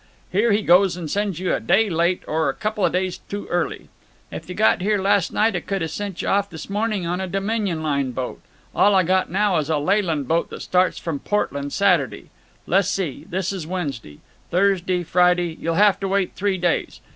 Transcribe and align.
Here 0.31 0.51
he 0.51 0.63
goes 0.63 0.97
and 0.97 1.11
sends 1.11 1.37
you 1.39 1.53
a 1.53 1.59
day 1.59 1.87
late—or 1.87 2.51
couple 2.53 2.89
days 2.89 3.19
too 3.19 3.45
early. 3.51 3.87
'F 4.31 4.49
you'd 4.49 4.57
got 4.57 4.81
here 4.81 4.97
last 4.99 5.31
night 5.31 5.55
I 5.55 5.59
could 5.59 5.83
've 5.83 5.91
sent 5.91 6.23
you 6.23 6.27
off 6.27 6.49
this 6.49 6.71
morning 6.71 7.05
on 7.05 7.21
a 7.21 7.27
Dominion 7.27 7.83
Line 7.83 8.09
boat. 8.09 8.41
All 8.73 8.95
I 8.95 9.03
got 9.03 9.29
now 9.29 9.57
is 9.57 9.69
a 9.69 9.77
Leyland 9.77 10.27
boat 10.27 10.49
that 10.49 10.63
starts 10.63 10.97
from 10.97 11.19
Portland 11.19 11.71
Saturday. 11.71 12.31
Le's 12.65 12.89
see; 12.89 13.27
this 13.29 13.53
is 13.53 13.67
Wednesday. 13.67 14.21
Thursday, 14.49 15.03
Friday—you'll 15.03 15.75
have 15.75 15.99
to 15.99 16.07
wait 16.07 16.33
three 16.33 16.57
days. 16.57 16.99